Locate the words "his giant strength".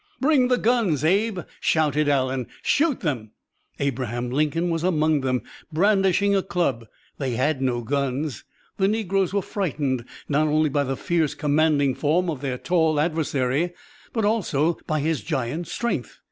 15.01-16.17